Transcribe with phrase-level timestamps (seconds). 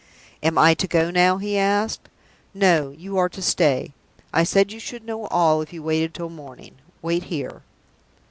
[0.41, 2.09] "Am I to go now?" he asked.
[2.55, 2.89] "No.
[2.89, 3.93] You are to stay.
[4.33, 6.77] I said you should know all if you waited till the morning.
[7.03, 7.61] Wait here."